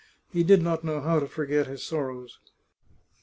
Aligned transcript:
He 0.33 0.41
did 0.43 0.63
not 0.63 0.83
know 0.83 0.99
how 0.99 1.19
to 1.19 1.27
forget 1.27 1.67
his 1.67 1.83
sorrows. 1.83 2.39